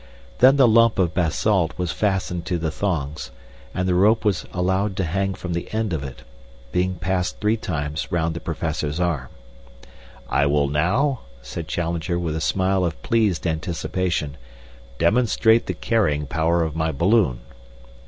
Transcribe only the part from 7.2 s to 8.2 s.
three times